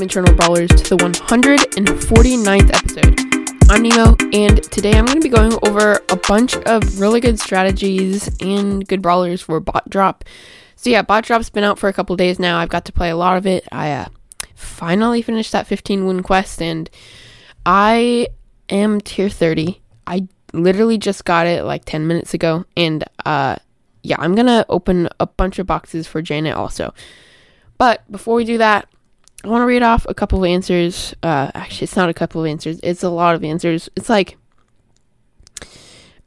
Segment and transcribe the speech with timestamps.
[0.00, 3.20] welcome Eternal Brawlers to the 149th episode.
[3.70, 7.38] I'm Nemo, and today I'm going to be going over a bunch of really good
[7.38, 10.24] strategies and good brawlers for bot drop.
[10.76, 12.58] So yeah, bot drop's been out for a couple days now.
[12.58, 13.68] I've got to play a lot of it.
[13.72, 14.06] I uh,
[14.54, 16.88] finally finished that 15 win quest, and
[17.66, 18.28] I
[18.70, 19.82] am tier 30.
[20.06, 23.56] I literally just got it like 10 minutes ago, and uh,
[24.02, 26.94] yeah, I'm gonna open a bunch of boxes for Janet also.
[27.76, 28.88] But before we do that,
[29.42, 31.14] I want to read off a couple of answers.
[31.22, 32.78] Uh, actually, it's not a couple of answers.
[32.82, 33.88] It's a lot of answers.
[33.96, 34.36] It's like,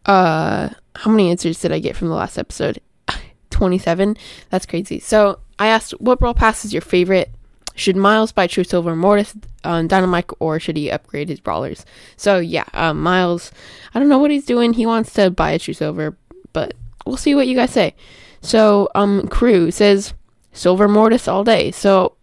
[0.06, 2.82] uh, how many answers did I get from the last episode?
[3.52, 4.18] 27.
[4.50, 5.00] That's crazy.
[5.00, 7.32] So I asked, what brawl pass is your favorite?
[7.76, 11.86] Should Miles buy True Silver Mortis on Dynamite, or should he upgrade his brawlers?
[12.18, 13.52] So yeah, um, Miles,
[13.94, 14.74] I don't know what he's doing.
[14.74, 16.16] He wants to buy a True Silver,
[16.52, 17.96] but we'll see what you guys say.
[18.42, 20.14] So um, Crew says
[20.52, 21.72] Silver Mortis all day.
[21.72, 22.16] So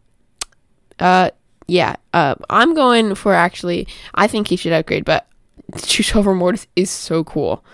[1.01, 1.31] uh,
[1.67, 3.87] yeah, uh, I'm going for actually.
[4.15, 5.27] I think he should upgrade, but
[5.77, 7.65] Silver Mortis is so cool.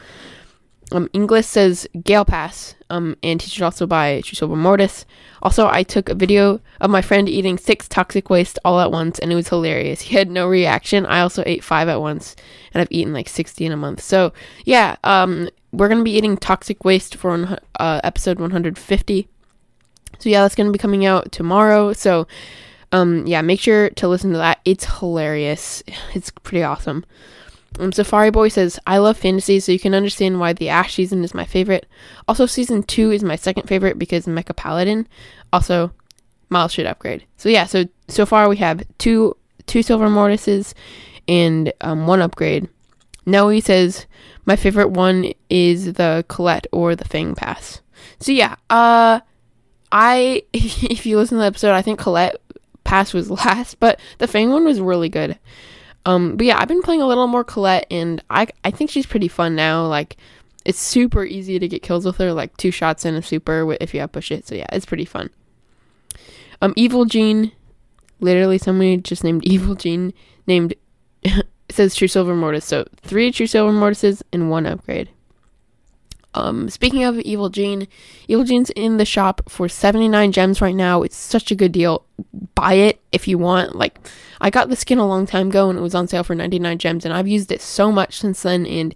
[0.93, 5.05] Um, English says Gale Pass, um, and he should also buy Silver Mortis.
[5.43, 9.19] Also, I took a video of my friend eating six toxic waste all at once,
[9.19, 10.03] and it was hilarious.
[10.03, 11.05] He had no reaction.
[11.07, 12.37] I also ate five at once,
[12.73, 14.01] and I've eaten like 60 in a month.
[14.01, 14.33] So,
[14.65, 19.29] yeah, um, we're gonna be eating toxic waste for uh, episode 150.
[20.19, 21.93] So yeah, that's gonna be coming out tomorrow.
[21.93, 22.29] So
[22.93, 24.61] um, yeah, make sure to listen to that.
[24.65, 25.83] It's hilarious.
[26.15, 27.05] It's pretty awesome.
[27.79, 31.23] Um, Safari Boy says, I love fantasy, so you can understand why the Ash season
[31.25, 31.87] is my favorite.
[32.27, 35.07] Also, season two is my second favorite because Mecha Paladin.
[35.53, 35.93] Also,
[36.49, 37.25] Miles should upgrade.
[37.37, 40.75] So yeah, so so far we have two two silver mortises
[41.27, 42.69] and um, one upgrade.
[43.27, 44.07] Noe says,
[44.45, 47.81] my favorite one is the Colette or the Fang Pass.
[48.21, 49.21] So yeah, uh,
[49.91, 52.37] I if you listen to the episode, I think Colette
[52.87, 55.39] pass was last, but the Fang one was really good.
[56.07, 59.07] Um, but yeah, I've been playing a little more Colette, and I I think she's
[59.07, 59.85] pretty fun now.
[59.87, 60.17] Like,
[60.65, 63.93] it's super easy to get kills with her, like two shots in a super if
[63.93, 64.47] you have push it.
[64.47, 65.31] So yeah, it's pretty fun.
[66.63, 67.53] Um, Evil Gene,
[68.21, 70.15] literally somebody just named Evil Gene
[70.47, 70.75] named
[71.71, 72.65] says True Silver Mortis.
[72.65, 75.11] So three True Silver Mortises and one upgrade.
[76.37, 77.89] Um, speaking of Evil Gene,
[78.29, 81.03] Evil Gene's in the shop for 79 gems right now.
[81.03, 82.05] It's such a good deal.
[82.55, 83.75] Buy it if you want.
[83.75, 83.99] Like,
[84.41, 86.79] I got the skin a long time ago and it was on sale for 99
[86.79, 88.67] gems, and I've used it so much since then.
[88.67, 88.95] And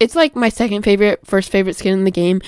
[0.00, 2.40] it's like my second favorite, first favorite skin in the game.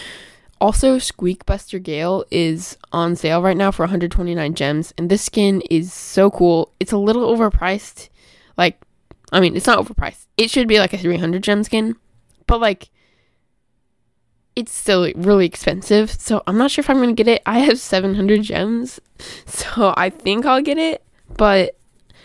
[0.61, 5.61] Also, Squeak Buster Gale is on sale right now for 129 gems, and this skin
[5.71, 6.73] is so cool.
[6.79, 8.09] It's a little overpriced.
[8.57, 8.81] Like,
[9.33, 10.27] I mean, it's not overpriced.
[10.37, 11.97] It should be like a 300 gem skin,
[12.47, 12.91] but like,
[14.55, 16.11] it's still really expensive.
[16.11, 17.43] So I'm not sure if I'm to get it.
[17.47, 19.01] I have 700 gems.
[19.47, 21.05] So I think I'll get it.
[21.37, 21.77] But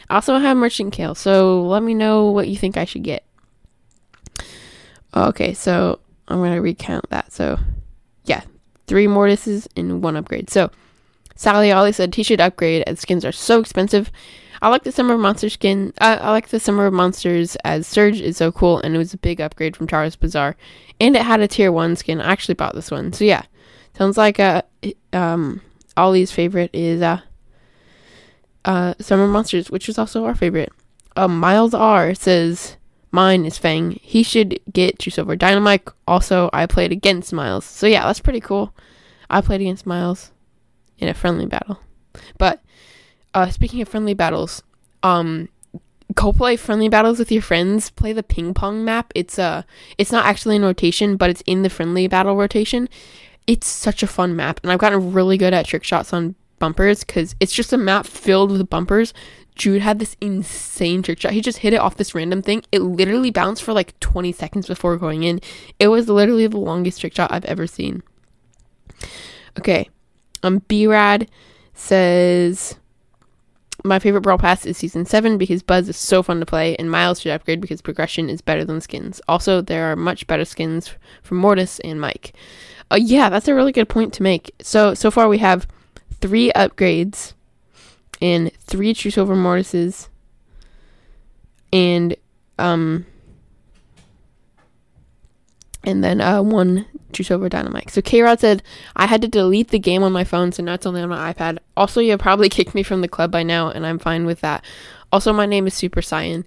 [0.10, 1.14] I also have Merchant Gale.
[1.14, 3.24] So let me know what you think I should get.
[5.16, 7.32] Okay, so I'm to recount that.
[7.32, 7.60] So
[8.26, 8.42] yeah,
[8.88, 10.50] three mortises and one upgrade.
[10.50, 10.72] So
[11.38, 14.12] Sally Ollie said he should upgrade as skins are so expensive.
[14.60, 15.94] I like the Summer of Monster skin.
[16.02, 19.14] Uh, I like the Summer of Monsters as Surge is so cool, and it was
[19.14, 20.56] a big upgrade from Tara's Bazaar,
[21.00, 22.20] and it had a tier one skin.
[22.20, 23.44] I actually bought this one, so yeah,
[23.96, 24.64] sounds like uh
[25.14, 25.62] um
[25.96, 27.22] Ollie's favorite is uh
[28.66, 30.74] uh Summer Monsters, which is also our favorite.
[31.16, 32.78] Um, Miles R says
[33.12, 34.00] mine is Fang.
[34.02, 35.88] He should get True Silver Dynamite.
[36.08, 38.74] Also, I played against Miles, so yeah, that's pretty cool.
[39.30, 40.32] I played against Miles
[41.00, 41.80] in a friendly battle,
[42.38, 42.62] but
[43.34, 44.64] uh, speaking of friendly battles,
[45.04, 45.50] um,
[46.16, 47.90] go play friendly battles with your friends.
[47.92, 49.12] Play the ping pong map.
[49.16, 49.64] It's uh,
[49.98, 52.90] it's not actually in rotation, but it's in the friendly battle rotation.
[53.46, 57.04] It's such a fun map, and I've gotten really good at trick shots on bumpers
[57.04, 59.14] because it's just a map filled with bumpers.
[59.56, 61.32] Jude had this insane trick shot.
[61.32, 62.64] He just hit it off this random thing.
[62.72, 65.42] It literally bounced for like 20 seconds before going in.
[65.80, 68.04] It was literally the longest trick shot I've ever seen.
[69.58, 69.90] Okay.
[70.44, 71.30] Um, B-Rad
[71.74, 72.76] says
[73.84, 76.92] my favorite Brawl Pass is Season 7 because Buzz is so fun to play, and
[76.92, 79.22] Miles should upgrade because progression is better than skins.
[79.28, 80.94] Also, there are much better skins
[81.24, 82.34] for Mortis and Mike.
[82.92, 84.54] Uh, yeah, that's a really good point to make.
[84.62, 85.68] So, so far we have
[86.22, 87.34] three upgrades
[88.22, 90.10] and three True Silver Mortises
[91.72, 92.16] and,
[92.58, 93.06] um,
[95.84, 97.90] and then uh, one True Silver Dynamite.
[97.90, 98.64] So K Rod said,
[98.96, 101.34] I had to delete the game on my phone, so now it's only on my
[101.34, 101.60] iPad.
[101.76, 104.64] Also, you probably kicked me from the club by now, and I'm fine with that.
[105.12, 106.44] Also, my name is Super Saiyan.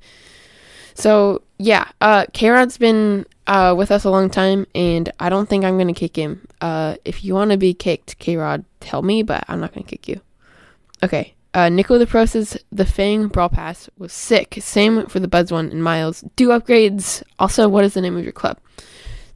[0.94, 5.48] So yeah, uh, K Rod's been uh, with us a long time, and I don't
[5.48, 6.46] think I'm gonna kick him.
[6.60, 9.86] Uh, if you want to be kicked, K Rod, tell me, but I'm not gonna
[9.86, 10.20] kick you.
[11.02, 11.34] Okay.
[11.52, 14.58] Uh, Nico the Pro says the Fang Brawl Pass was sick.
[14.60, 16.22] Same for the Buzz one and Miles.
[16.36, 17.24] Do upgrades.
[17.40, 18.58] Also, what is the name of your club?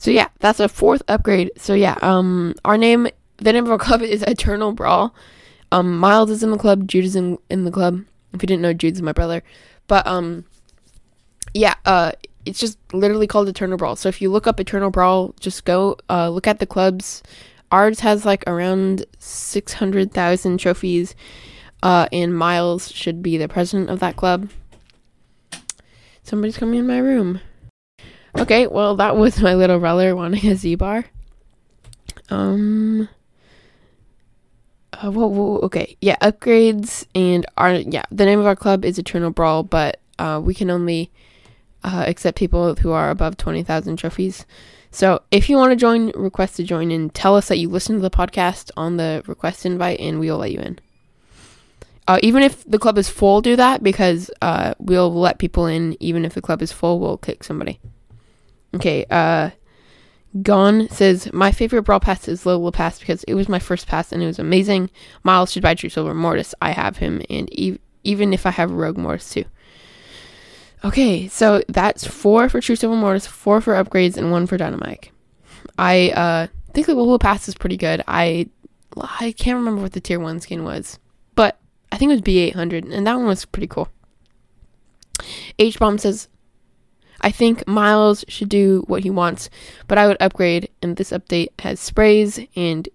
[0.05, 1.51] So yeah, that's a fourth upgrade.
[1.56, 3.09] So yeah, um, our name,
[3.39, 5.15] the name of our club is Eternal Brawl.
[5.73, 6.87] Um, Miles is in the club.
[6.87, 8.05] Jude is in in the club.
[8.35, 9.43] If you didn't know, Jude's my brother.
[9.87, 10.45] But um,
[11.55, 12.12] yeah, uh,
[12.45, 13.97] it's just literally called Eternal Brawl.
[13.97, 17.23] So if you look up Eternal Brawl, just go uh, look at the clubs.
[17.73, 21.15] Ours has like around six hundred thousand trophies,
[21.83, 24.51] uh, and Miles should be the president of that club.
[26.23, 27.41] Somebody's coming in my room.
[28.39, 31.05] Okay, well that was my little brother wanting a Z bar.
[32.31, 33.09] Um.
[34.93, 38.05] Uh, whoa, whoa, okay, yeah, upgrades and our yeah.
[38.13, 41.11] The name of our club is Eternal Brawl, but uh, we can only
[41.83, 44.47] uh, accept people who are above twenty thousand trophies.
[44.93, 47.97] So if you want to join, request to join and tell us that you listen
[47.97, 50.79] to the podcast on the request invite, and we will let you in.
[52.07, 55.97] Uh, even if the club is full, do that because uh, we'll let people in.
[55.99, 57.81] Even if the club is full, we'll kick somebody.
[58.75, 59.50] Okay, uh,
[60.43, 64.11] Gone says, My favorite Brawl Pass is Lola Pass because it was my first pass
[64.11, 64.91] and it was amazing.
[65.23, 66.55] Miles should buy True Silver Mortis.
[66.61, 69.44] I have him, and ev- even if I have Rogue Mortis too.
[70.85, 75.11] Okay, so that's four for True Silver Mortis, four for upgrades, and one for Dynamite.
[75.79, 78.03] I uh, think the Lola Pass is pretty good.
[78.09, 78.49] I
[78.97, 80.99] I can't remember what the tier 1 skin was,
[81.35, 81.59] but
[81.91, 83.88] I think it was B800, and that one was pretty cool.
[85.59, 86.29] H Bomb says,
[87.25, 89.49] I think Miles should do what he wants,
[89.88, 90.69] but I would upgrade.
[90.82, 92.87] And this update has sprays and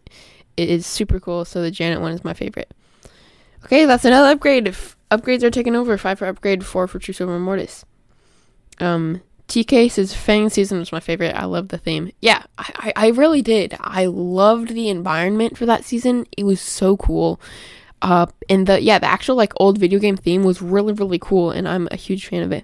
[0.56, 1.46] it is super cool.
[1.46, 2.72] So the Janet one is my favorite.
[3.66, 4.68] Okay, that's another upgrade.
[4.68, 7.86] If upgrades are taken over, five for upgrade, four for True Silver Mortis.
[8.80, 11.36] Um, TK says Fang season was my favorite.
[11.36, 12.12] I love the theme.
[12.22, 13.76] Yeah, I, I, I really did.
[13.80, 16.28] I loved the environment for that season.
[16.38, 17.42] It was so cool.
[18.04, 21.50] Uh, and the yeah, the actual like old video game theme was really really cool,
[21.52, 22.64] and I'm a huge fan of it.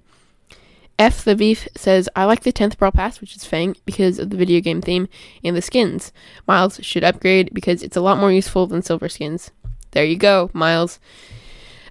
[0.97, 4.30] F the Beef says, I like the 10th Brawl Pass, which is Fang, because of
[4.30, 5.09] the video game theme
[5.44, 6.13] and the skins.
[6.47, 9.51] Miles should upgrade because it's a lot more useful than silver skins.
[9.92, 11.00] There you go, Miles.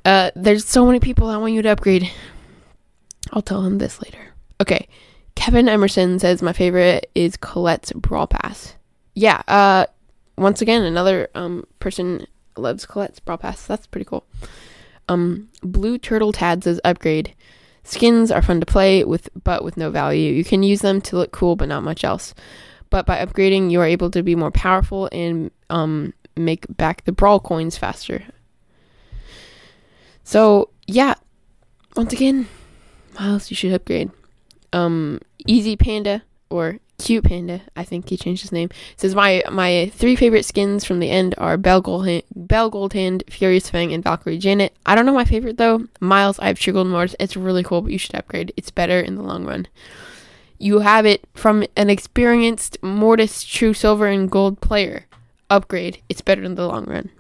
[0.05, 2.11] Uh, there's so many people I want you to upgrade.
[3.33, 4.35] I'll tell him this later.
[4.61, 4.89] Okay.
[5.35, 8.75] Kevin Emerson says, My favorite is Colette's Brawl Pass.
[9.15, 9.87] Yeah, uh,
[10.37, 13.67] once again, another um, person loves Colette's Brawl Pass.
[13.67, 14.25] That's pretty cool.
[15.09, 17.35] Um, Blue Turtle Tad says, Upgrade.
[17.85, 20.33] Skins are fun to play with, but with no value.
[20.33, 22.35] You can use them to look cool, but not much else.
[22.91, 27.13] But by upgrading, you are able to be more powerful and um, make back the
[27.13, 28.25] brawl coins faster.
[30.25, 31.15] So yeah,
[31.97, 32.49] once again,
[33.19, 34.11] Miles, you should upgrade.
[34.73, 38.71] Um, Easy Panda or Cute Panda, I think he changed his name.
[38.97, 43.69] Says my my three favorite skins from the end are Belle Goldhand, Belle Goldhand, Furious
[43.69, 44.75] Fang, and Valkyrie Janet.
[44.87, 45.87] I don't know my favorite though.
[46.01, 47.17] Miles, I have True Gold Mortis.
[47.19, 48.53] It's really cool, but you should upgrade.
[48.57, 49.67] It's better in the long run.
[50.59, 55.07] You have it from an experienced Mortis True Silver and Gold player.
[55.51, 56.01] Upgrade.
[56.09, 57.11] It's better in the long run.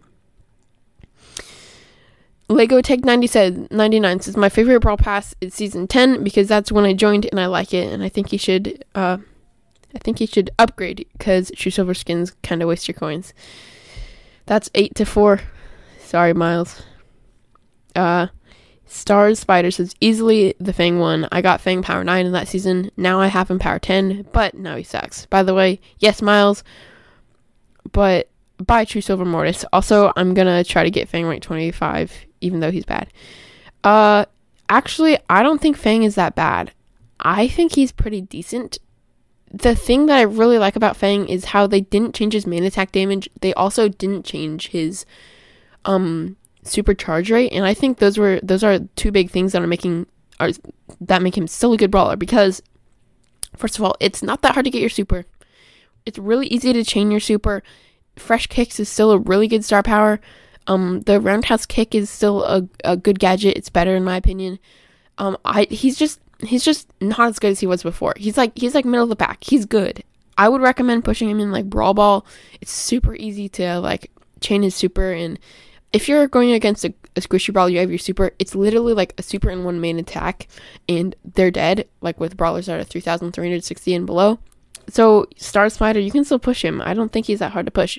[2.48, 6.70] Lego Tech 90 said 99 says my favorite brawl pass is season 10 because that's
[6.70, 9.16] when I joined and I like it and I think he should uh
[9.94, 13.32] I think you should upgrade because True Silver skins kind of waste your coins.
[14.46, 15.41] That's 8 to 4.
[16.01, 16.82] Sorry, Miles.
[17.94, 18.29] Uh,
[18.86, 21.29] Stars Spider says easily the Fang one.
[21.32, 22.91] I got Fang Power 9 in that season.
[22.96, 25.27] Now I have him Power 10, but now he sucks.
[25.27, 26.63] By the way, yes, Miles,
[27.93, 29.65] but buy True Silver Mortis.
[29.72, 33.08] Also, I'm gonna try to get Fang rank 25, even though he's bad.
[33.82, 34.27] Uh,
[34.69, 36.72] actually, I don't think Fang is that bad.
[37.20, 38.79] I think he's pretty decent
[39.55, 42.65] the thing that I really like about Fang is how they didn't change his main
[42.65, 43.29] attack damage.
[43.41, 45.06] They also didn't change his
[45.84, 49.69] um supercharge rate, and I think those were those are two big things that are
[49.69, 50.06] making
[50.41, 50.51] are
[51.01, 52.63] that make him still a good brawler because
[53.56, 55.25] first of all, it's not that hard to get your super.
[56.05, 57.63] It's really easy to chain your super.
[58.17, 60.20] Fresh kicks is still a really good star power.
[60.67, 63.56] Um, the roundhouse kick is still a, a good gadget.
[63.56, 64.58] It's better in my opinion.
[65.19, 68.14] Um, I he's just he's just not as good as he was before.
[68.17, 69.44] He's like he's like middle of the pack.
[69.44, 70.03] He's good.
[70.36, 72.26] I would recommend pushing him in like Brawl Ball.
[72.60, 74.10] It's super easy to like
[74.41, 75.38] chain his super and
[75.94, 78.32] if you're going against a, a squishy brawl, you have your super.
[78.41, 80.48] It's literally like a super in one main attack,
[80.88, 81.88] and they're dead.
[82.00, 84.41] Like with brawlers that are 3,360 and below.
[84.91, 86.82] So Star Spider, you can still push him.
[86.82, 87.98] I don't think he's that hard to push.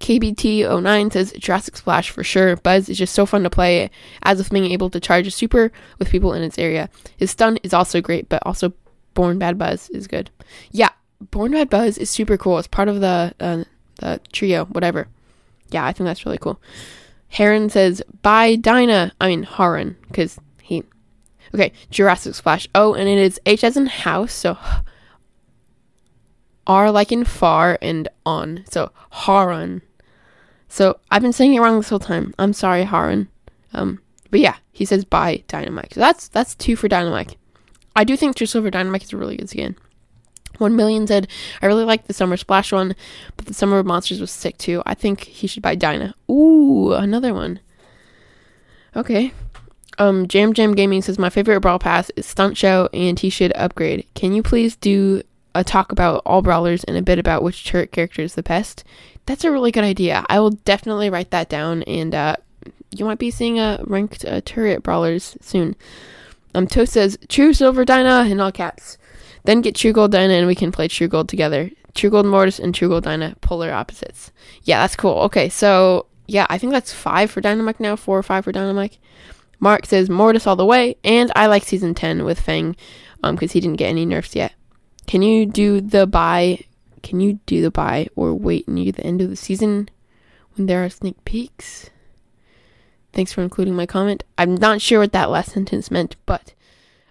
[0.00, 2.56] KBT09 says Jurassic Splash for sure.
[2.56, 3.90] Buzz is just so fun to play,
[4.22, 6.88] as with being able to charge a super with people in its area.
[7.16, 8.72] His stun is also great, but also
[9.14, 10.30] Born Bad Buzz is good.
[10.70, 10.90] Yeah,
[11.30, 12.58] Born Bad Buzz is super cool.
[12.58, 13.64] It's part of the uh,
[14.00, 15.08] the trio, whatever.
[15.70, 16.60] Yeah, I think that's really cool.
[17.28, 19.12] Heron says, bye, Dinah.
[19.20, 20.84] I mean, Haran, because he.
[21.54, 22.68] Okay, Jurassic Splash.
[22.74, 24.58] Oh, and it is H as in house, so
[26.66, 28.64] R like in far and on.
[28.70, 29.82] So Haran.
[30.68, 32.34] So I've been saying it wrong this whole time.
[32.38, 33.28] I'm sorry, Haran.
[33.72, 35.94] Um, but yeah, he says bye, Dynamite.
[35.94, 37.36] So that's that's two for Dynamite.
[37.96, 39.76] I do think True Silver Dynamite is a really good skin.
[40.58, 41.28] One million said,
[41.62, 42.94] I really like the Summer Splash one,
[43.36, 44.82] but the Summer of Monsters was sick too.
[44.86, 46.14] I think he should buy Dinah.
[46.30, 47.60] Ooh, another one.
[48.96, 49.32] Okay.
[49.98, 53.52] Um, Jam Jam Gaming says, My favorite Brawl Pass is Stunt Show and he should
[53.54, 54.06] upgrade.
[54.14, 55.22] Can you please do
[55.54, 58.84] a talk about all brawlers and a bit about which turret character is the best?
[59.26, 60.24] That's a really good idea.
[60.28, 62.36] I will definitely write that down and uh,
[62.90, 65.76] you might be seeing a ranked uh, turret brawlers soon.
[66.54, 68.96] Um, Toast says, True Silver Dinah in all caps.
[69.44, 71.70] Then get True Gold Dinah and we can play True Gold together.
[71.94, 74.32] True Gold Mortis and True Gold Dinah, polar opposites.
[74.62, 75.18] Yeah, that's cool.
[75.22, 78.98] Okay, so yeah, I think that's five for Dynamite now, four or five for Dynamite.
[79.60, 82.76] Mark says Mortis all the way, and I like season 10 with Fang,
[83.22, 84.54] um, because he didn't get any nerfs yet.
[85.06, 86.64] Can you do the buy?
[87.02, 89.88] Can you do the buy or wait near the end of the season
[90.54, 91.90] when there are sneak peeks?
[93.12, 94.24] Thanks for including my comment.
[94.38, 96.54] I'm not sure what that last sentence meant, but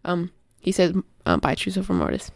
[0.03, 0.93] um, he says
[1.25, 2.31] um, buy True Silver Mortis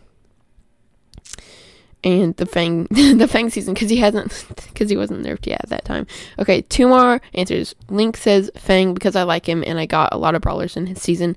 [2.03, 5.69] and the Fang the Fang season because he hasn't because he wasn't nerfed yet at
[5.69, 6.07] that time.
[6.39, 7.75] Okay, two more answers.
[7.89, 10.87] Link says Fang because I like him and I got a lot of brawlers in
[10.87, 11.35] his season.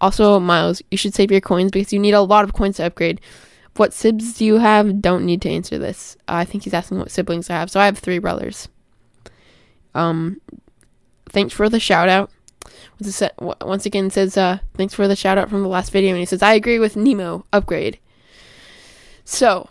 [0.00, 2.86] Also, Miles, you should save your coins because you need a lot of coins to
[2.86, 3.20] upgrade.
[3.76, 5.00] What sibs do you have?
[5.00, 6.16] Don't need to answer this.
[6.28, 7.70] Uh, I think he's asking what siblings I have.
[7.70, 8.68] So I have three brothers.
[9.94, 10.40] Um,
[11.28, 12.30] thanks for the shout out.
[13.62, 16.26] Once again, says uh, thanks for the shout out from the last video, and he
[16.26, 17.98] says I agree with Nemo upgrade.
[19.24, 19.70] So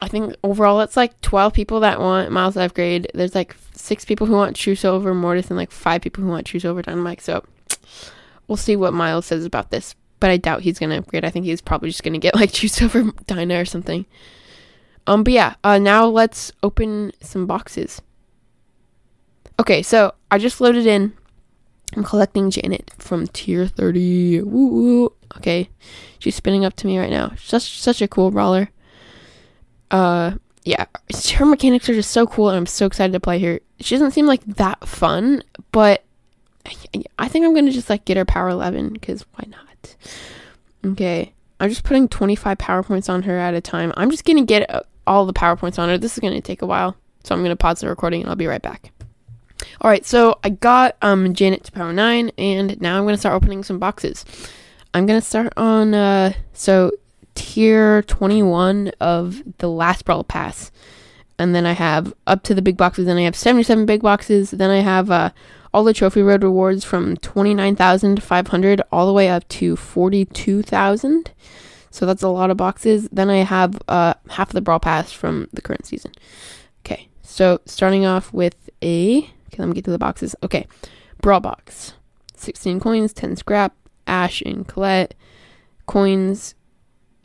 [0.00, 3.10] I think overall it's like 12 people that want Miles upgrade.
[3.14, 6.46] There's like six people who want True Silver Mortis and like five people who want
[6.46, 7.20] True Silver Dynamite.
[7.20, 7.44] So
[8.46, 9.94] we'll see what Miles says about this.
[10.20, 11.24] But I doubt he's to upgrade.
[11.24, 14.06] I think he's probably just to get like True Silver Dyna or something.
[15.06, 18.02] Um, but yeah, uh, now let's open some boxes.
[19.58, 21.14] Okay, so I just loaded in.
[21.96, 24.42] I'm collecting Janet from tier 30.
[24.42, 25.12] Woo woo.
[25.36, 25.70] Okay,
[26.18, 27.32] she's spinning up to me right now.
[27.36, 28.70] Such such a cool brawler
[29.90, 30.32] uh
[30.64, 30.84] yeah
[31.34, 34.12] her mechanics are just so cool and i'm so excited to play her she doesn't
[34.12, 36.04] seem like that fun but
[36.66, 39.66] i think i'm gonna just like get her power 11 because why not
[40.84, 41.32] okay.
[41.58, 43.92] I'm just putting 25 PowerPoints on her at a time.
[43.96, 45.98] I'm just gonna get uh, all the PowerPoints on her.
[45.98, 46.96] This is gonna take a while.
[47.24, 48.92] So i'm gonna pause the recording and i'll be right back.
[49.82, 53.34] All right so i got um janet to power 9 and now i'm gonna start
[53.34, 54.24] opening some boxes.
[54.94, 56.92] I'm gonna start on uh so
[57.34, 60.70] tier 21 of the last Brawl Pass.
[61.38, 63.06] And then I have up to the big boxes.
[63.06, 64.50] Then I have 77 big boxes.
[64.50, 65.30] Then I have uh,
[65.72, 71.30] all the Trophy Road rewards from 29,500 all the way up to 42,000.
[71.90, 73.08] So that's a lot of boxes.
[73.10, 76.12] Then I have uh, half of the Brawl Pass from the current season.
[76.84, 79.18] Okay, so starting off with a.
[79.18, 80.36] Okay, let me get to the boxes.
[80.42, 80.66] Okay,
[81.20, 81.94] Brawl Box
[82.36, 83.74] 16 coins, 10 scrap,
[84.06, 85.14] Ash and Colette.
[85.86, 86.54] Coins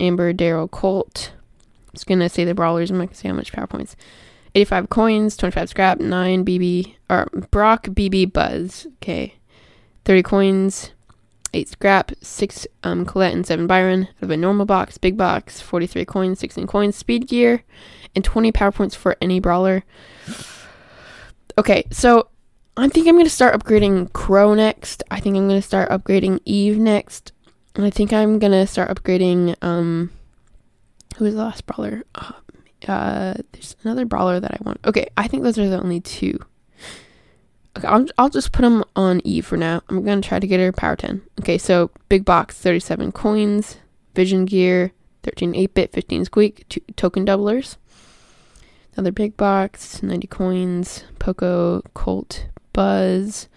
[0.00, 1.32] Amber, Daryl, Colt.
[1.86, 2.90] I'm just gonna say the brawlers.
[2.90, 3.96] I'm not gonna say how much power points.
[4.56, 8.86] 85 coins, 25 scrap, 9 Bibi, or Brock, Bibi, Buzz.
[8.96, 9.34] Okay.
[10.04, 10.90] 30 coins,
[11.54, 14.08] 8 scrap, 6 um, Colette, and 7 Byron.
[14.16, 17.62] Out of a normal box, big box, 43 coins, 16 coins, speed gear,
[18.14, 19.84] and 20 power points for any brawler.
[21.58, 22.28] Okay, so
[22.76, 25.02] I think I'm going to start upgrading Crow next.
[25.10, 27.32] I think I'm going to start upgrading Eve next.
[27.76, 29.54] And I think I'm gonna start upgrading.
[29.62, 30.10] Um,
[31.16, 32.04] who was the last brawler?
[32.14, 32.32] Uh,
[32.88, 34.80] uh, there's another brawler that I want.
[34.84, 36.38] Okay, I think those are the only two.
[37.76, 39.82] Okay, I'll, I'll just put them on E for now.
[39.88, 41.22] I'm gonna try to get her power 10.
[41.40, 43.78] Okay, so big box, 37 coins,
[44.14, 44.92] vision gear,
[45.24, 47.76] 13 8-bit, 15 squeak, two token doublers.
[48.94, 53.48] Another big box, 90 coins, Poco, Colt, Buzz,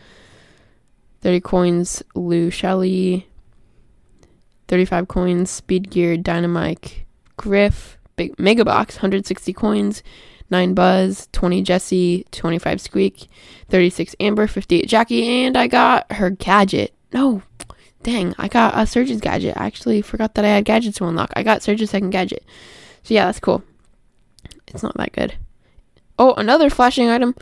[1.22, 3.28] 30 coins, Lou, Shelly,
[4.68, 7.04] 35 coins, Speed Gear, Dynamite,
[7.38, 10.04] Griff, Big Mega Box, 160 coins,
[10.50, 13.30] 9 Buzz, 20 Jessie, 25 Squeak,
[13.70, 16.94] 36 Amber, 58 Jacky, and I got her gadget.
[17.14, 17.42] No,
[18.04, 19.56] dang, I got a Surge's gadget.
[19.56, 21.32] I actually forgot that I had gadgets to unlock.
[21.38, 22.44] I got Surge's second gadget.
[23.04, 23.64] So yeah, that's cool.
[24.68, 25.36] It's not that good.
[26.18, 27.36] Oh, another flashing item.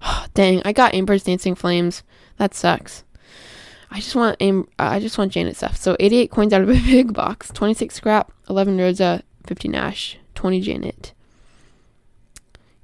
[0.00, 2.02] Oh, dang, I got Amber's Dancing Flames.
[2.38, 3.04] That sucks.
[3.90, 4.66] I just want aim.
[4.78, 5.76] I just want Janet stuff.
[5.76, 10.60] So 88 coins out of a big box, 26 scrap, 11 Rosa, 15 Ash, 20
[10.60, 11.12] Janet.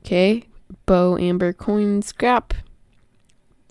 [0.06, 0.44] Okay,
[0.86, 2.54] Bo Amber coin scrap,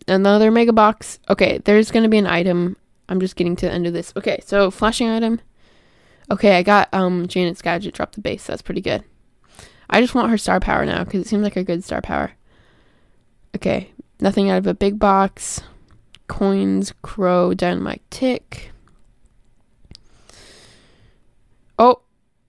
[0.10, 1.20] another mega box.
[1.30, 2.76] Okay, there's gonna be an item.
[3.08, 4.12] I'm just getting to the end of this.
[4.18, 5.40] Okay, so flashing item.
[6.30, 8.46] Okay, I got um Janet's gadget drop the bass.
[8.46, 9.06] That's pretty good.
[9.90, 12.34] I just want her star power now because it seems like a good star power.
[13.56, 15.62] Okay, nothing out of a big box.
[16.28, 18.74] Coins, crow, dynamite tick.
[21.80, 22.02] Oh,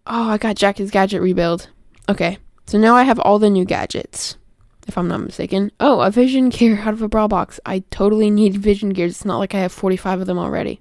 [0.09, 1.69] oh, I got Jacky's gadget rebuild.
[2.09, 4.37] Okay, so now I have all the new gadgets,
[4.87, 5.71] if I'm not mistaken.
[5.79, 7.61] Oh, a vision gear out of a brawl box.
[7.67, 9.13] I totally need vision gears.
[9.13, 10.81] It's not like I have 45 of them already.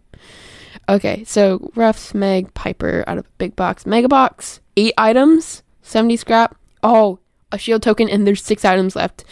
[0.90, 3.86] Okay, so Ruffs, Meg, Piper out of a big box.
[3.86, 6.56] Mega box, eight items, 70 scrap.
[6.82, 7.20] Oh,
[7.52, 9.26] a shield token, and there's six items left.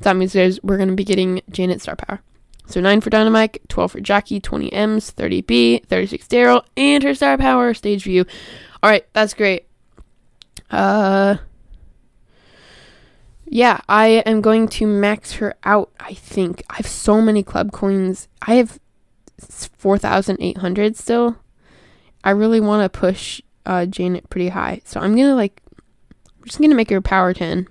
[0.00, 2.20] That means there's we're gonna be getting Janet Star Power.
[2.66, 7.16] So 9 for Dynamite, 12 for Jacky, 20 Emz, 30 B, 36 Daryl, and her
[7.16, 8.24] Star Power stage view.
[8.82, 9.66] Alright, that's great.
[10.70, 11.36] Uh
[13.52, 16.62] yeah, I am going to max her out, I think.
[16.70, 18.28] I have so many club coins.
[18.40, 18.78] I have
[19.40, 21.36] 4,800 still.
[22.22, 24.82] I really want to push uh, Janet pretty high.
[24.84, 25.62] So I'm to like,
[26.38, 27.66] I'm just to make her power 10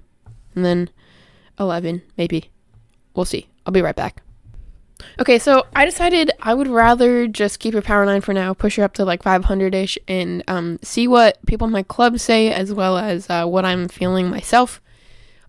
[0.56, 0.90] and then
[1.58, 2.52] 11, maybe.
[3.16, 3.48] We'll see.
[3.66, 4.22] I'll be right back.
[5.20, 8.78] Okay, so I decided I would rather just keep her power 9 for now, push
[8.78, 12.52] her up to like 500 ish, and um, see what people in my club say
[12.52, 14.82] as well as uh, what I'm feeling myself.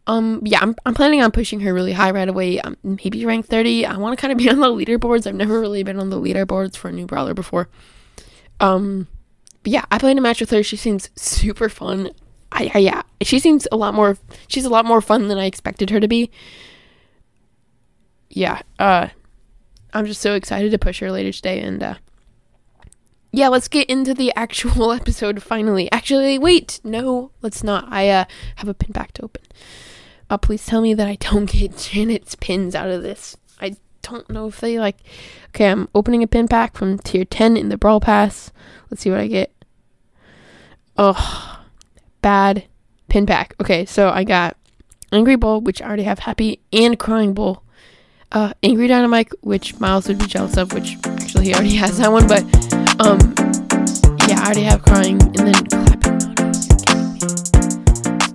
[0.07, 2.61] Um, yeah, I'm, I'm planning on pushing her really high right away.
[2.61, 3.87] Um, maybe rank 30.
[3.87, 5.27] I want to kind of be on the leaderboards.
[5.27, 7.69] I've never really been on the leaderboards for a new brawler before.
[8.59, 9.07] Um,
[9.63, 10.63] but yeah, I plan to match with her.
[10.63, 12.11] She seems super fun.
[12.53, 14.19] I, I yeah, she seems a lot more.
[14.49, 16.31] She's a lot more fun than I expected her to be.
[18.31, 19.09] Yeah, uh,
[19.93, 21.95] I'm just so excited to push her later today, and uh,
[23.33, 25.91] yeah, let's get into the actual episode finally.
[25.93, 27.87] Actually, wait, no, let's not.
[27.91, 28.25] I uh
[28.57, 29.43] have a pin pack to open.
[30.29, 33.37] Uh, please tell me that I don't get Janet's pins out of this.
[33.61, 34.99] I don't know if they like.
[35.49, 38.53] Okay, I'm opening a pin pack from tier 10 in the Brawl Pass.
[38.89, 39.53] Let's see what I get.
[40.97, 41.61] Oh,
[42.23, 42.65] bad
[43.09, 43.55] pin pack.
[43.61, 44.57] Okay, so I got
[45.13, 47.65] Angry Bull, which I already have Happy, and Crying Bull.
[48.33, 52.13] Uh, Angry Dynamite, which Miles would be jealous of, which actually he already has that
[52.13, 52.43] one, but
[53.01, 53.19] um,
[54.29, 56.19] yeah, I already have Crying, and then Clapping.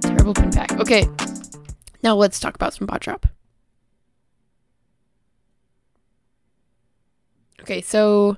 [0.01, 0.73] Terrible pin pack.
[0.79, 1.07] Okay,
[2.03, 3.25] now let's talk about some bot drop.
[7.61, 8.37] Okay, so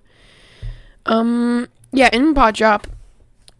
[1.08, 2.88] um yeah, in bot drop,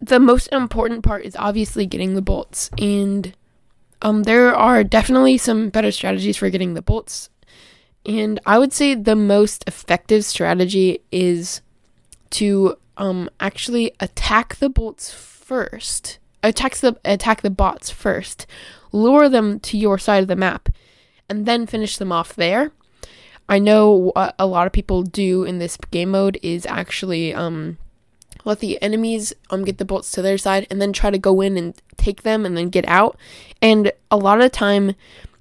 [0.00, 3.34] the most important part is obviously getting the bolts and
[4.02, 7.28] um there are definitely some better strategies for getting the bolts.
[8.06, 11.60] And I would say the most effective strategy is
[12.30, 16.18] to um actually attack the bolts first.
[16.42, 18.46] Attack the attack the bots first
[18.92, 20.68] lure them to your side of the map,
[21.28, 22.72] and then finish them off there.
[23.48, 27.78] I know what a lot of people do in this game mode is actually um,
[28.44, 31.40] let the enemies um get the bolts to their side and then try to go
[31.40, 33.16] in and take them and then get out.
[33.62, 34.94] And a lot of time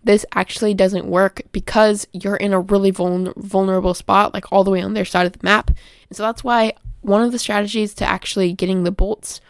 [0.08, 4.72] this actually doesn't work because you're in a really vul- vulnerable spot like all the
[4.72, 5.70] way on their side of the map.
[6.10, 9.42] And so that's why one of the strategies to actually getting the bolts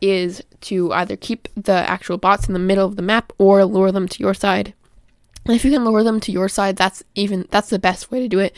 [0.00, 3.92] is to either keep the actual bots in the middle of the map or lure
[3.92, 4.72] them to your side.
[5.44, 8.20] And if you can lure them to your side, that's even that's the best way
[8.20, 8.54] to do it.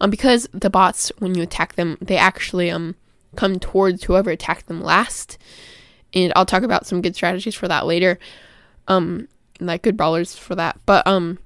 [0.00, 2.96] Um, because the bots, when you attack them, they actually um
[3.36, 5.38] come towards whoever attacked them last.
[6.12, 8.18] And I'll talk about some good strategies for that later.
[8.86, 9.28] Um,
[9.60, 10.78] like good brawlers for that.
[10.86, 11.38] But um,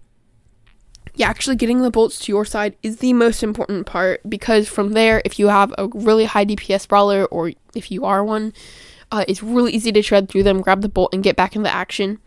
[1.14, 4.92] yeah, actually getting the bolts to your side is the most important part because from
[4.92, 8.52] there, if you have a really high DPS brawler or if you are one,
[9.10, 11.70] uh, it's really easy to shred through them, grab the bolt, and get back into
[11.70, 12.18] action.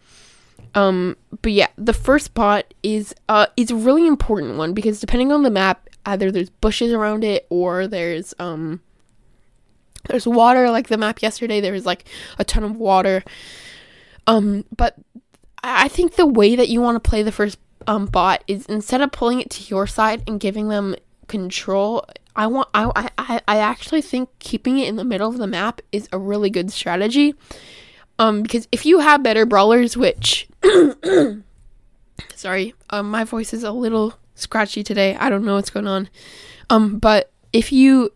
[0.76, 5.32] Um, but yeah, the first bot is uh, is a really important one because depending
[5.32, 8.82] on the map, either there's bushes around it or there's um,
[10.08, 10.70] there's water.
[10.70, 12.06] Like the map yesterday, there was like
[12.40, 13.24] a ton of water.
[14.28, 14.96] Um, but
[15.64, 19.02] I think the way that you want to play the first um bot is instead
[19.02, 20.96] of pulling it to your side and giving them
[21.28, 25.48] control I want I, I I actually think keeping it in the middle of the
[25.48, 27.36] map is a really good strategy.
[28.20, 30.48] Um because if you have better brawlers which
[32.36, 35.16] sorry, um my voice is a little scratchy today.
[35.16, 36.10] I don't know what's going on.
[36.70, 38.12] Um but if you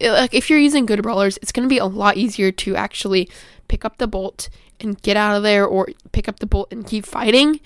[0.00, 3.30] like if you're using good brawlers, it's going to be a lot easier to actually
[3.68, 4.48] pick up the bolt
[4.80, 7.60] and get out of there or pick up the bolt and keep fighting.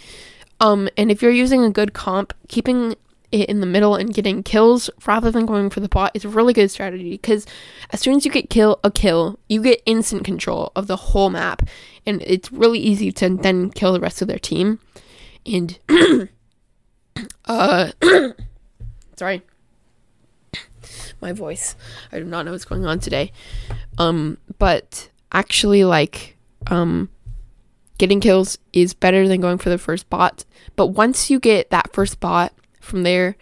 [0.60, 2.96] Um and if you're using a good comp, keeping
[3.32, 6.28] it in the middle and getting kills rather than going for the bot is a
[6.28, 7.46] really good strategy because
[7.90, 11.30] as soon as you get kill a kill, you get instant control of the whole
[11.30, 11.62] map,
[12.04, 14.80] and it's really easy to then kill the rest of their team.
[15.46, 15.78] And
[17.44, 17.92] uh,
[19.16, 19.42] Sorry.
[21.20, 21.76] My voice.
[22.10, 23.32] I do not know what's going on today.
[23.98, 27.08] Um, but actually, like, um,
[27.98, 30.44] getting kills is better than going for the first bot.
[30.76, 33.36] But once you get that first bot from there,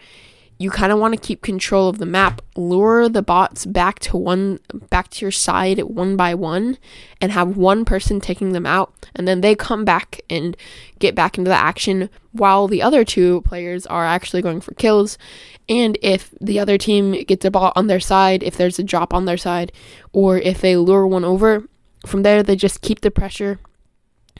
[0.61, 4.17] you kind of want to keep control of the map lure the bots back to
[4.17, 6.77] one back to your side one by one
[7.21, 10.55] and have one person taking them out and then they come back and
[10.99, 15.17] get back into the action while the other two players are actually going for kills
[15.69, 19.13] and if the other team gets a bot on their side if there's a drop
[19.13, 19.71] on their side
[20.11, 21.63] or if they lure one over
[22.05, 23.59] from there they just keep the pressure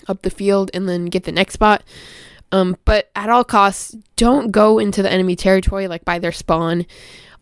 [0.07, 1.83] up the field and then get the next spot
[2.51, 6.85] um, but at all costs, don't go into the enemy territory like by their spawn.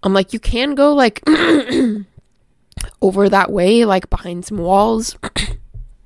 [0.04, 1.24] Um, like you can go like
[3.02, 5.18] over that way, like behind some walls.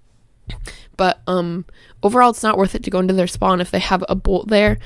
[0.97, 1.65] but um,
[2.03, 4.49] overall, it's not worth it to go into their spawn if they have a bolt
[4.49, 4.77] there.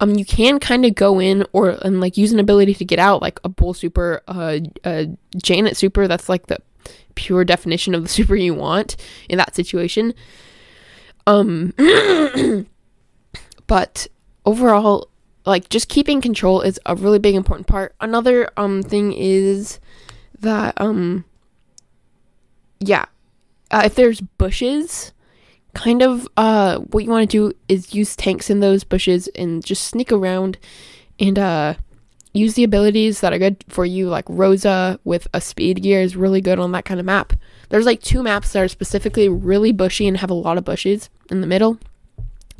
[0.00, 3.00] Um, you can kind of go in or and like use an ability to get
[3.00, 6.06] out, like a bull super, uh, a Janet super.
[6.06, 6.58] That's like the
[7.14, 8.96] pure definition of the super you want
[9.28, 10.14] in that situation.
[11.26, 11.74] Um.
[13.68, 14.08] But
[14.44, 15.08] overall,
[15.46, 17.94] like just keeping control is a really big important part.
[18.00, 19.78] Another um thing is
[20.40, 21.24] that um
[22.80, 23.04] yeah,
[23.70, 25.12] uh, if there's bushes,
[25.74, 29.64] kind of uh what you want to do is use tanks in those bushes and
[29.64, 30.58] just sneak around
[31.20, 31.74] and uh
[32.38, 36.16] use the abilities that are good for you like Rosa with a speed gear is
[36.16, 37.32] really good on that kind of map.
[37.68, 41.10] There's like two maps that are specifically really bushy and have a lot of bushes
[41.30, 41.78] in the middle.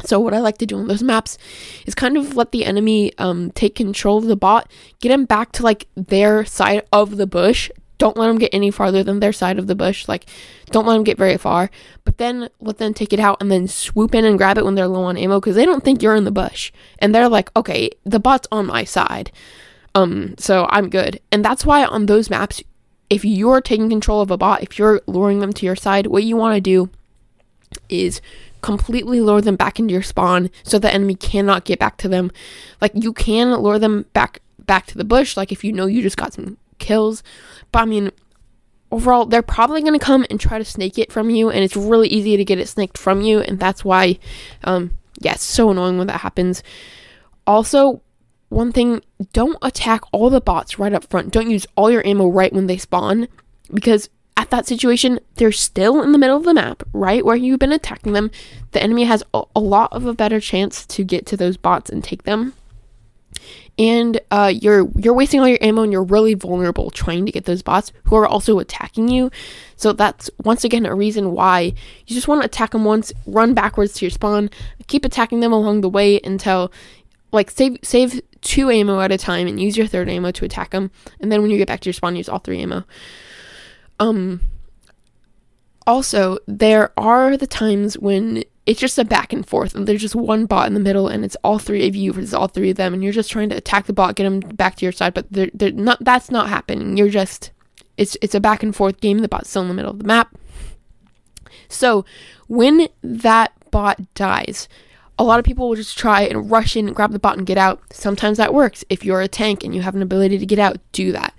[0.04, 1.38] So what I like to do on those maps
[1.84, 5.52] is kind of let the enemy um, take control of the bot, get him back
[5.52, 7.70] to like their side of the bush.
[7.98, 10.06] Don't let them get any farther than their side of the bush.
[10.06, 10.26] Like,
[10.70, 11.68] don't let them get very far.
[12.04, 14.76] But then let them take it out and then swoop in and grab it when
[14.76, 16.70] they're low on ammo because they don't think you're in the bush.
[17.00, 19.32] And they're like, okay, the bot's on my side.
[19.94, 21.20] Um, so I'm good.
[21.32, 22.62] And that's why on those maps,
[23.10, 26.24] if you're taking control of a bot, if you're luring them to your side, what
[26.24, 26.90] you want to do
[27.88, 28.20] is
[28.60, 32.30] completely lure them back into your spawn so the enemy cannot get back to them.
[32.80, 36.02] Like you can lure them back back to the bush, like if you know you
[36.02, 37.22] just got some kills.
[37.72, 38.10] But I mean
[38.90, 42.08] overall they're probably gonna come and try to snake it from you and it's really
[42.08, 44.18] easy to get it snaked from you and that's why
[44.64, 46.62] um yeah, it's so annoying when that happens.
[47.46, 48.02] Also,
[48.48, 51.32] one thing, don't attack all the bots right up front.
[51.32, 53.28] Don't use all your ammo right when they spawn
[53.72, 54.08] because
[54.38, 57.72] at that situation, they're still in the middle of the map, right where you've been
[57.72, 58.30] attacking them.
[58.70, 61.90] The enemy has a, a lot of a better chance to get to those bots
[61.90, 62.54] and take them.
[63.76, 67.46] And uh, you're you're wasting all your ammo and you're really vulnerable trying to get
[67.46, 69.30] those bots who are also attacking you.
[69.76, 71.74] So that's once again a reason why
[72.06, 74.50] you just want to attack them once, run backwards to your spawn,
[74.86, 76.72] keep attacking them along the way until
[77.32, 80.70] like save save two ammo at a time and use your third ammo to attack
[80.70, 80.90] them.
[81.20, 82.84] And then when you get back to your spawn, use all three ammo.
[83.98, 84.40] Um
[85.86, 90.14] also, there are the times when it's just a back and forth and there's just
[90.14, 92.76] one bot in the middle and it's all three of you versus all three of
[92.76, 95.14] them and you're just trying to attack the bot, get them back to your side,
[95.14, 96.96] but they're, they're not that's not happening.
[96.96, 97.52] You're just
[97.96, 99.18] it's it's a back and forth game.
[99.18, 100.34] The bot's still in the middle of the map.
[101.68, 102.04] So,
[102.46, 104.68] when that bot dies,
[105.18, 107.58] a lot of people will just try and rush in, grab the bot, and get
[107.58, 107.80] out.
[107.92, 108.84] Sometimes that works.
[108.88, 111.34] If you're a tank and you have an ability to get out, do that.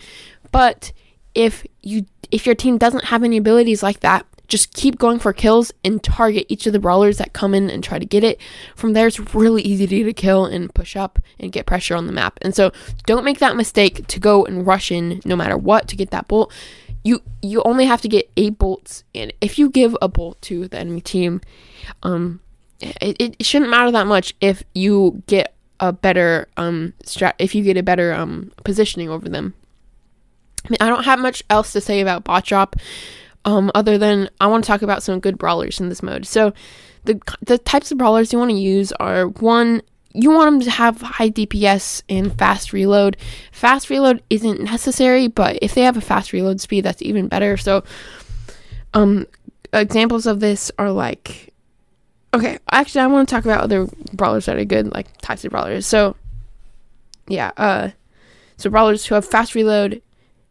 [0.52, 0.92] But
[1.34, 5.32] if you if your team doesn't have any abilities like that, just keep going for
[5.32, 8.40] kills and target each of the brawlers that come in and try to get it.
[8.76, 12.14] From there, it's really easy to kill and push up and get pressure on the
[12.14, 12.38] map.
[12.42, 12.72] And so,
[13.06, 16.28] don't make that mistake to go and rush in no matter what to get that
[16.28, 16.52] bolt.
[17.04, 20.68] You you only have to get eight bolts, and if you give a bolt to
[20.68, 21.40] the enemy team,
[22.04, 22.42] um,
[22.82, 27.64] it, it shouldn't matter that much if you get a better um strat if you
[27.64, 29.54] get a better um positioning over them.
[30.66, 32.76] I, mean, I don't have much else to say about bot drop,
[33.46, 36.26] um, other than I want to talk about some good brawlers in this mode.
[36.26, 36.54] So,
[37.06, 39.82] the the types of brawlers you want to use are one.
[40.12, 43.16] You want them to have high DPS and fast reload.
[43.52, 47.58] Fast reload isn't necessary, but if they have a fast reload speed, that's even better.
[47.58, 47.84] So,
[48.94, 49.28] um,
[49.72, 51.49] examples of this are like,
[52.34, 55.52] okay, actually, I want to talk about other brawlers that are good, like types of
[55.52, 55.86] brawlers.
[55.86, 56.16] So,
[57.28, 57.90] yeah, uh,
[58.58, 60.02] so brawlers who have fast reload,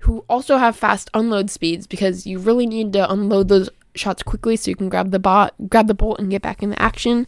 [0.00, 4.56] who also have fast unload speeds because you really need to unload those shots quickly
[4.56, 7.26] so you can grab the bot, grab the bolt, and get back into action.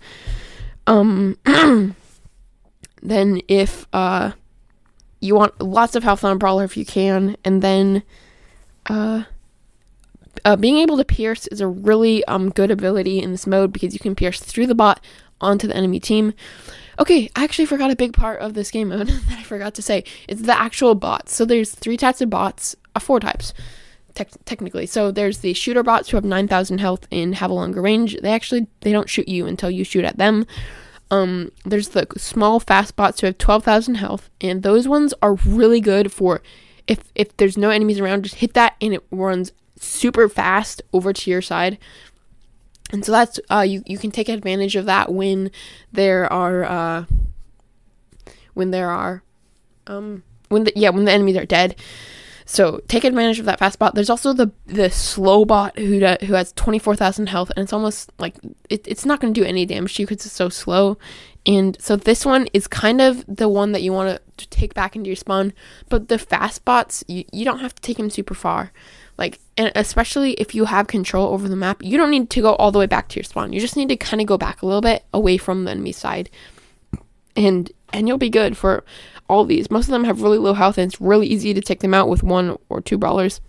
[0.87, 1.37] Um,
[3.03, 4.33] then if uh,
[5.21, 8.03] you want lots of health on a brawler if you can, and then
[8.87, 9.25] uh,
[10.45, 13.93] uh, being able to pierce is a really um good ability in this mode because
[13.93, 15.01] you can pierce through the bot
[15.41, 16.35] onto the enemy team.
[16.99, 19.83] Okay, I actually forgot a big part of this game mode that I forgot to
[19.83, 20.05] say.
[20.29, 21.35] It's the actual bots.
[21.35, 23.55] So there's three types of bots, uh, four types
[24.15, 24.87] te- technically.
[24.87, 28.17] So there's the shooter bots who have 9,000 health and have a longer range.
[28.21, 30.47] They actually they don't shoot you until you shoot at them.
[31.11, 35.81] Um, there's the small fast bots who have 12,000 health, and those ones are really
[35.81, 36.41] good for
[36.87, 41.13] if if there's no enemies around, just hit that and it runs super fast over
[41.13, 41.79] to your side.
[42.93, 45.51] And so that's uh, you you can take advantage of that when
[45.93, 47.05] there are uh,
[48.55, 49.23] when there are
[49.87, 51.77] um, when the yeah when the enemies are dead.
[52.47, 53.95] So take advantage of that fast bot.
[53.95, 58.11] There's also the the slow bot who do, who has 24,000 health, and it's almost
[58.19, 58.35] like
[58.69, 60.99] it, it's not going to do any damage to you because it's so slow.
[61.47, 64.95] And so this one is kind of the one that you want to take back
[64.97, 65.53] into your spawn.
[65.89, 68.73] But the fast bots, you, you don't have to take them super far.
[69.17, 72.55] Like, and especially if you have control over the map, you don't need to go
[72.55, 73.53] all the way back to your spawn.
[73.53, 75.93] You just need to kind of go back a little bit away from the enemy
[75.93, 76.31] side.
[77.37, 78.85] And and you'll be good for
[79.29, 79.71] all these.
[79.71, 82.09] Most of them have really low health, and it's really easy to take them out
[82.09, 83.43] with one or two brawlers.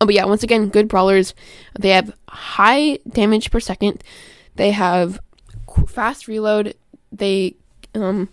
[0.00, 1.34] Oh, but yeah, once again, good brawlers.
[1.78, 4.02] They have high damage per second.
[4.54, 5.20] They have
[5.86, 6.74] fast reload.
[7.12, 7.56] They
[7.94, 8.30] um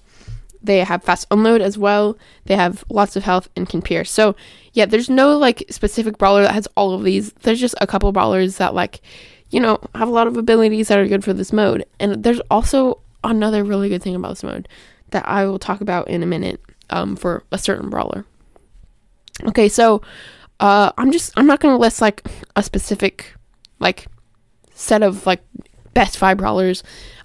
[0.63, 2.17] they have fast unload as well.
[2.45, 4.09] They have lots of health and can pierce.
[4.09, 4.35] So
[4.73, 7.33] yeah, there's no like specific brawler that has all of these.
[7.33, 9.01] There's just a couple brawlers that like
[9.49, 11.85] you know have a lot of abilities that are good for this mode.
[11.99, 14.67] And there's also another really good thing about this mode
[15.11, 18.25] that I will talk about in a minute um, for a certain brawler.
[19.45, 20.01] Okay, so
[20.59, 23.33] uh, I'm just I'm not gonna list like a specific
[23.79, 24.07] like
[24.73, 25.41] set of like
[25.93, 26.83] best five brawlers.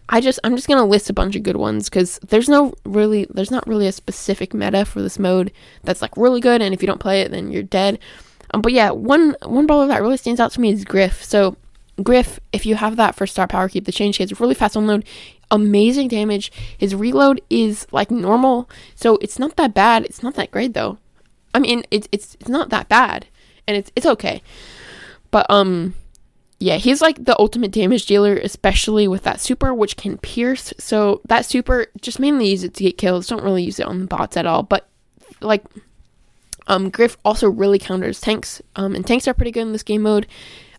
[0.09, 3.27] I just I'm just gonna list a bunch of good ones because there's no really
[3.31, 6.83] there's not really a specific meta for this mode that's like really good, and if
[6.83, 7.99] you don't play it, then you're dead.
[8.53, 11.23] Um, but yeah, one one brawler that really stands out to me is Griff.
[11.23, 11.57] So
[12.03, 14.17] Griff, if you have that for star power, keep the change.
[14.17, 15.05] He has really fast unload
[15.51, 16.53] amazing damage.
[16.77, 20.05] His reload is like normal, so it's not that bad.
[20.05, 20.99] It's not that great though.
[21.55, 23.27] I mean, it's it's it's not that bad,
[23.67, 24.43] and it's it's okay.
[25.31, 25.95] But um,
[26.59, 30.73] yeah, he's like the ultimate damage dealer, especially with that super, which can pierce.
[30.79, 33.29] So that super, just mainly use it to get kills.
[33.29, 34.63] Don't really use it on the bots at all.
[34.63, 34.89] But
[35.41, 35.65] like,
[36.67, 38.61] um, Griff also really counters tanks.
[38.77, 40.27] Um, and tanks are pretty good in this game mode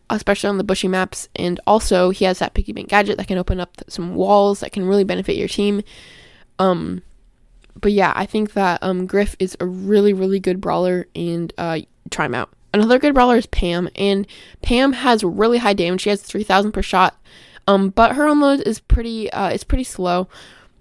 [0.09, 1.29] especially on the bushy maps.
[1.35, 4.71] And also, he has that piggy bank gadget that can open up some walls that
[4.71, 5.83] can really benefit your team.
[6.57, 7.03] Um,
[7.79, 11.79] but yeah, I think that um, Griff is a really, really good brawler, and uh,
[12.09, 12.49] try him out.
[12.73, 14.27] Another good brawler is Pam, and
[14.61, 16.01] Pam has really high damage.
[16.01, 17.19] She has 3,000 per shot,
[17.67, 20.27] um, but her unload is pretty, uh, pretty slow.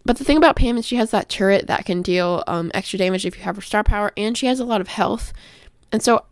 [0.05, 2.99] But the thing about Pam is she has that turret that can deal um, extra
[2.99, 5.33] damage if you have her star power, and she has a lot of health.
[5.93, 6.25] And so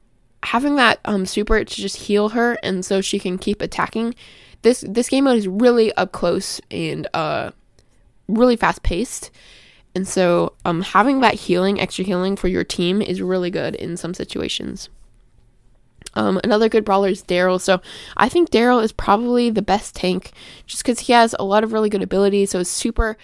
[0.42, 4.14] having that um, super to just heal her and so she can keep attacking.
[4.62, 7.50] This this game mode is really up close and uh,
[8.28, 9.30] really fast paced.
[9.94, 13.96] And so um, having that healing, extra healing for your team is really good in
[13.96, 14.88] some situations.
[16.16, 17.60] Um, another good brawler is Daryl.
[17.60, 17.80] So
[18.16, 20.32] I think Daryl is probably the best tank
[20.66, 22.50] just because he has a lot of really good abilities.
[22.50, 23.16] So his super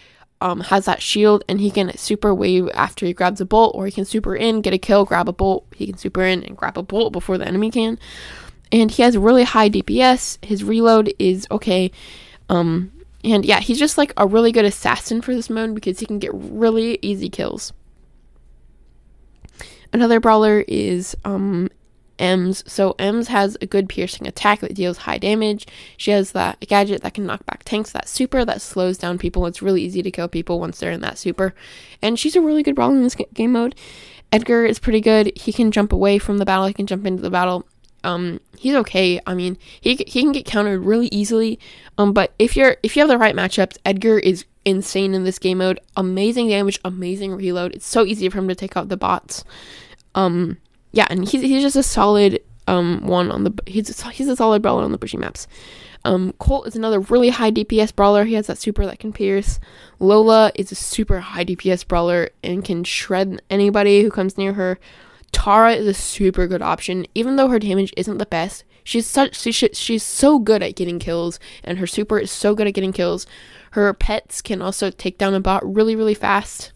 [0.43, 3.87] um, has that shield and he can super wave after he grabs a bolt, or
[3.87, 5.67] he can super in, get a kill, grab a bolt.
[5.75, 7.99] He can super in and grab a bolt before the enemy can.
[8.71, 10.45] And he has really high DPS.
[10.45, 11.91] His reload is okay.
[12.49, 12.93] Um,
[13.25, 16.19] and yeah, he's just like a really good assassin for this mode because he can
[16.19, 17.73] get really easy kills.
[19.93, 21.69] Another brawler is um,
[22.19, 22.69] Emz.
[22.69, 25.67] So Emz has a good piercing attack that deals high damage.
[25.97, 29.47] She has that gadget that can knock back tanks, that super that slows down people.
[29.47, 31.55] It's really easy to kill people once they're in that super.
[32.01, 33.75] And she's a really good brawler in this game mode.
[34.33, 35.33] Edgar is pretty good.
[35.37, 36.67] He can jump away from the battle.
[36.67, 37.67] He can jump into the battle.
[38.05, 39.21] Um, he's okay.
[39.27, 41.59] I mean, he he can get countered really easily.
[41.99, 45.39] Um, but if you're if you have the right matchups, Edgar is insane in this
[45.39, 45.81] game mode.
[45.97, 47.75] Amazing damage, amazing reload.
[47.75, 49.45] It's so easy for him to take out the bots.
[50.15, 50.59] Um,
[50.93, 54.63] yeah, and he's he's just a solid um one on the he's he's a solid
[54.63, 55.49] brawler on the bushy maps.
[56.05, 58.25] Um, Colt is another really high DPS brawler.
[58.25, 59.61] He has that super that can pierce.
[60.01, 64.79] Lola is a super high DPS brawler and can shred anybody who comes near her.
[65.31, 68.65] Tara is a super good option, even though her damage isn't the best.
[68.85, 72.67] She's such she, she's so good at getting kills, and her super is so good
[72.67, 73.27] at getting kills.
[73.71, 76.73] Her pets can also take down a bot really really fast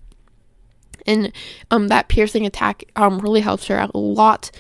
[1.07, 1.33] and
[1.71, 4.51] um, that piercing attack um, really helps her out a lot.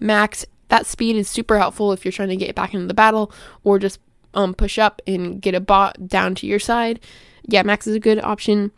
[0.00, 3.32] Max, that speed is super helpful if you're trying to get back into the battle
[3.64, 4.00] or just
[4.34, 7.00] um, push up and get a bot down to your side.
[7.46, 8.72] Yeah, Max is a good option.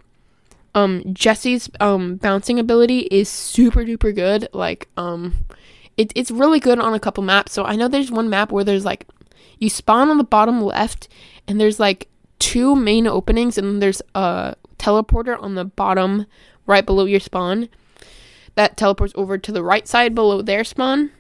[0.75, 4.49] Um, Jessie's um, bouncing ability is super duper good.
[4.53, 5.47] Like, um,
[5.97, 7.53] it, it's really good on a couple maps.
[7.53, 9.07] So I know there's one map where there's like,
[9.59, 11.09] you spawn on the bottom left
[11.49, 16.27] and there's like two main openings and there's a teleporter on the bottom
[16.69, 17.69] right below your spawn
[18.55, 21.11] that teleports over to the right side below their spawn.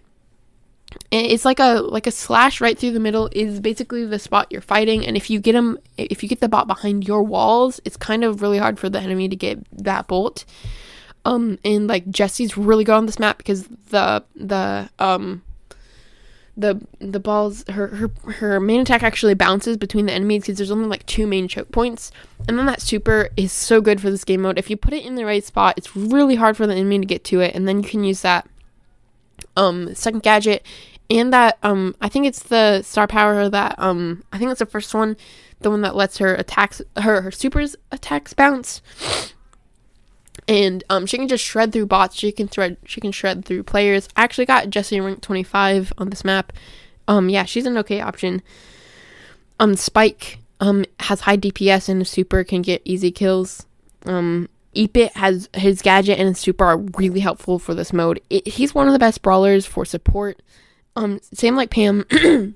[1.10, 4.60] It's like a like a slash right through the middle is basically the spot you're
[4.60, 7.96] fighting and if you get them if you get the bot behind your walls, it's
[7.96, 10.44] kind of really hard for the enemy to get that bolt.
[11.24, 15.42] Um and like Jessie's really good on this map because the the um
[16.58, 20.72] the the balls her her her main attack actually bounces between the enemies because there's
[20.72, 22.10] only like two main choke points.
[22.48, 24.58] And then that super is so good for this game mode.
[24.58, 27.06] If you put it in the right spot it's really hard for the enemy to
[27.06, 27.54] get to it.
[27.54, 28.48] And then you can use that
[29.56, 30.64] um second gadget
[31.10, 34.66] and that um i think it's the star power that um i think it's the
[34.66, 35.16] first one
[35.60, 38.82] the one that lets her attacks her her supers attacks bounce
[40.48, 42.16] and um, she can just shred through bots.
[42.16, 42.78] She can thread.
[42.84, 44.08] She can shred through players.
[44.16, 46.52] I actually got Jessie rank 25 on this map.
[47.06, 48.42] Um, yeah, she's an okay option.
[49.60, 53.66] Um, Spike um has high DPS and a super can get easy kills.
[54.06, 58.20] Um, 8-Bit has his gadget and his super are really helpful for this mode.
[58.30, 60.40] It, he's one of the best brawlers for support.
[60.96, 62.04] Um, same like Pam.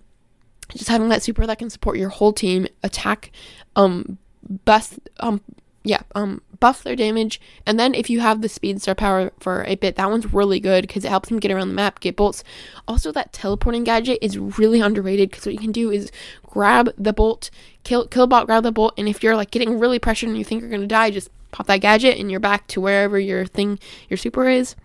[0.70, 3.32] just having that super that can support your whole team, attack,
[3.76, 4.18] um,
[4.64, 5.40] bust, um,
[5.84, 7.40] yeah, um, buff their damage.
[7.66, 10.60] And then if you have the speed star power for a bit, that one's really
[10.60, 12.44] good because it helps them get around the map, get bolts.
[12.86, 16.12] Also, that teleporting gadget is really underrated because what you can do is
[16.46, 17.50] grab the bolt,
[17.84, 20.60] kill killbot, grab the bolt, and if you're like getting really pressured and you think
[20.60, 24.16] you're gonna die, just pop that gadget and you're back to wherever your thing, your
[24.16, 24.76] super is.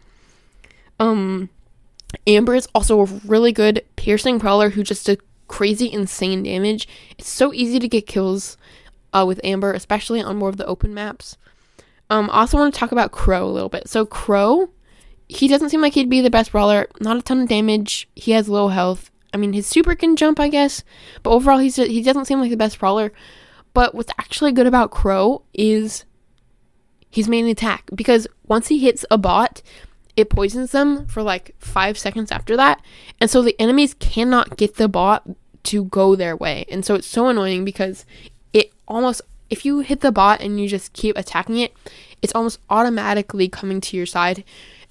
[1.00, 1.50] Um,
[2.26, 6.88] Amber is also a really good piercing brawler who just did crazy, insane damage.
[7.18, 8.58] It's so easy to get kills
[9.13, 11.38] uh, with Amber, especially on more of the open maps.
[12.10, 13.88] Um, also want to talk about Crow a little bit.
[13.88, 14.70] So Crow,
[15.28, 16.88] he doesn't seem like he'd be the best brawler.
[17.00, 18.08] Not a ton of damage.
[18.15, 19.12] He has low health.
[19.34, 20.84] I mean, his super can jump, I guess,
[21.22, 23.12] but overall, he's he doesn't seem like the best brawler.
[23.74, 26.06] But what's actually good about Crow is
[27.10, 29.62] his main attack because once he hits a bot,
[30.15, 32.82] it poisons them for like five seconds after that,
[33.20, 35.28] and so the enemies cannot get the bot
[35.63, 38.06] to go their way, and so it's so annoying because
[38.88, 41.73] almost if you hit the bot and you just keep attacking it,
[42.21, 44.43] it's almost automatically coming to your side.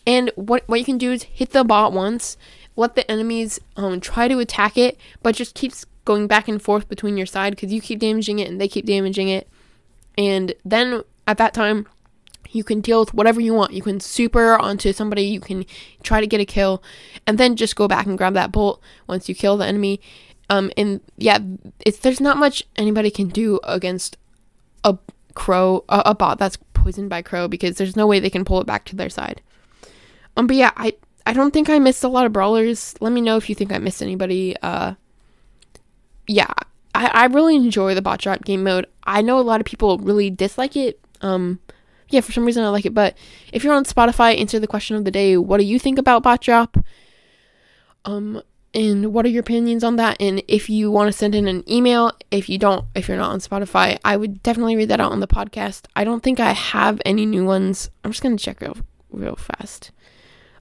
[0.06, 2.36] And what what you can do is hit the bot once,
[2.76, 6.88] let the enemies um try to attack it, but just keeps going back and forth
[6.88, 9.48] between your side because you keep damaging it and they keep damaging it.
[10.16, 11.86] And then at that time,
[12.50, 13.72] you can deal with whatever you want.
[13.72, 15.66] You can super onto somebody, you can
[16.02, 16.82] try to get a kill,
[17.26, 20.00] and then just go back and grab that bolt once you kill the enemy.
[20.48, 21.38] Um, and yeah,
[21.84, 24.16] it's there's not much anybody can do against
[24.84, 24.96] a
[25.34, 28.60] crow, a, a bot that's poisoned by crow because there's no way they can pull
[28.60, 29.42] it back to their side.
[30.36, 32.94] Um, but yeah, I I don't think I missed a lot of brawlers.
[33.00, 34.54] Let me know if you think I missed anybody.
[34.62, 34.94] Uh,
[36.28, 36.52] yeah,
[36.94, 38.86] I I really enjoy the bot drop game mode.
[39.04, 41.00] I know a lot of people really dislike it.
[41.22, 41.58] Um,
[42.08, 42.94] yeah, for some reason I like it.
[42.94, 43.16] But
[43.52, 45.36] if you're on Spotify, answer the question of the day.
[45.36, 46.78] What do you think about bot drop?
[48.04, 48.40] Um,
[48.76, 50.18] and what are your opinions on that?
[50.20, 53.30] And if you want to send in an email if you don't if you're not
[53.30, 55.86] on spotify i would definitely read that out on the podcast.
[55.96, 57.90] I don't think i have any new ones.
[58.04, 58.76] I'm just gonna check real
[59.10, 59.90] real fast.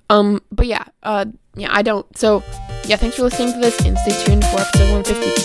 [0.09, 1.25] Um but yeah uh
[1.55, 2.43] yeah i don't so
[2.85, 5.41] yeah thanks for listening to this and stay tuned for episode 150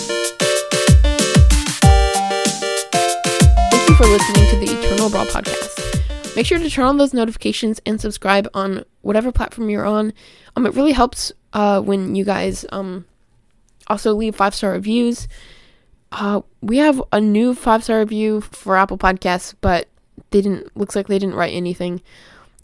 [3.71, 5.90] thank you for listening to the eternal brawl podcast
[6.35, 10.13] make sure to turn on those notifications and subscribe on whatever platform you're on
[10.55, 13.05] um it really helps uh, when you guys um,
[13.87, 15.27] also leave five star reviews.
[16.11, 19.87] Uh, we have a new five star review for Apple Podcasts, but
[20.31, 20.75] they didn't.
[20.77, 22.01] Looks like they didn't write anything.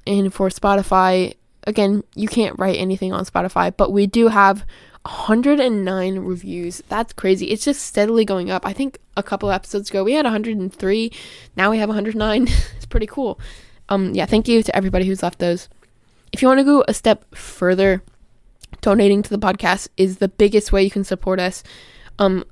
[0.06, 4.66] And for Spotify, again, you can't write anything on Spotify, but we do have
[5.08, 6.84] 109 reviews.
[6.90, 7.48] That's crazy.
[7.48, 8.66] It's just steadily going up.
[8.66, 11.12] I think a couple episodes ago we had 103.
[11.56, 12.44] Now we have 109.
[12.76, 13.40] it's pretty cool.
[13.88, 15.70] Um, yeah, thank you to everybody who's left those.
[16.34, 18.04] If you want to go a step further
[18.82, 21.64] donating to the podcast is the biggest way you can support us.
[22.20, 22.44] Um,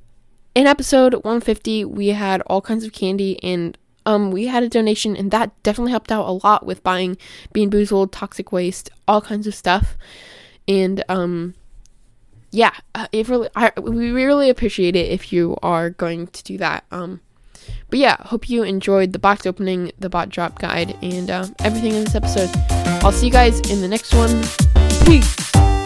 [0.56, 5.18] in episode 150, we had all kinds of candy and um, we had a donation,
[5.18, 7.18] and that definitely helped out a lot with buying
[7.54, 9.98] Bean Boozled, Toxic Waste, all kinds of stuff.
[10.68, 11.56] And um,
[12.56, 16.58] yeah, uh, it really, I, we really appreciate it if you are going to do
[16.60, 16.86] that.
[16.90, 17.20] Um,
[17.90, 21.94] but yeah, hope you enjoyed the box opening, the bot drop guide, and uh, everything
[21.94, 22.50] in this episode.
[23.04, 24.42] I'll see you guys in the next one.
[25.06, 25.85] Peace.